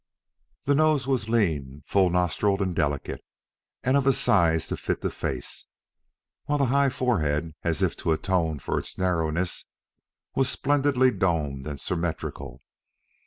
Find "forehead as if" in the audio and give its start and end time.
6.89-7.95